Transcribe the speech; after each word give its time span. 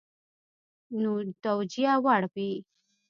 توجیه 1.43 1.93
وړ 2.05 2.21
وي. 2.33 2.51